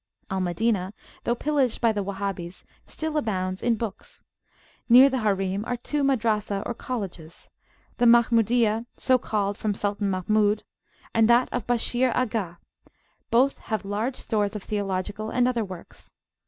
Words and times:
Al 0.31 0.39
Madinah, 0.39 0.95
though 1.25 1.35
pillaged 1.35 1.79
by 1.79 1.91
the 1.91 2.03
Wahhabis, 2.03 2.63
still 2.87 3.17
abounds 3.17 3.61
in 3.61 3.75
books. 3.75 4.23
Near 4.89 5.11
the 5.11 5.19
Harim 5.19 5.63
are 5.65 5.77
two 5.77 6.01
Madrasah 6.03 6.63
or 6.65 6.73
colleges, 6.73 7.51
the 7.97 8.05
Mahmudiyah, 8.07 8.87
so 8.97 9.19
called 9.19 9.59
from 9.59 9.75
Sultan 9.75 10.09
Mahmud, 10.09 10.63
and 11.13 11.29
that 11.29 11.49
of 11.53 11.67
Bashir 11.67 12.11
Agha: 12.15 12.57
both 13.29 13.59
have 13.59 13.85
large 13.85 14.15
stores 14.15 14.55
of 14.55 14.63
theological 14.63 15.29
and 15.29 15.47
other 15.47 15.63
works. 15.63 16.11